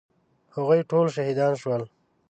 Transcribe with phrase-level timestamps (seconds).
[0.55, 1.81] هغوی ټول شهیدان شول.